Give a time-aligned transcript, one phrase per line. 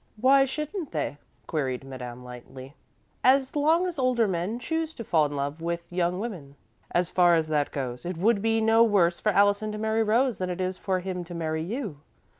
[0.19, 2.73] "Why shouldn't they?" queried Madame, lightly,
[3.23, 6.55] "as long as older men choose to fall in love with young women?
[6.89, 10.39] As far as that goes, it would be no worse for Allison to marry Rose
[10.39, 11.99] than it is for him to marry you."